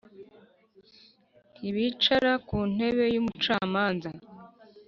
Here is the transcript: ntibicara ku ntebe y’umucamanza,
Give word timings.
ntibicara 1.57 2.31
ku 2.47 2.57
ntebe 2.73 3.03
y’umucamanza, 3.13 4.09